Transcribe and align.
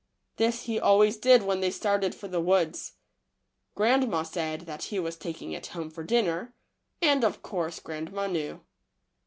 This 0.37 0.63
he 0.63 0.79
always 0.79 1.15
did 1.15 1.43
when 1.43 1.59
they 1.59 1.69
started 1.69 2.15
for 2.15 2.27
the 2.27 2.41
woods. 2.41 2.93
Grandma 3.75 4.23
said 4.23 4.61
that 4.61 4.85
he 4.85 4.97
was 4.99 5.15
taking 5.15 5.51
it 5.51 5.67
home 5.67 5.91
for 5.91 6.01
dinner, 6.03 6.55
and 7.03 7.23
of 7.23 7.43
course 7.43 7.79
grandma 7.79 8.25
knew. 8.25 8.61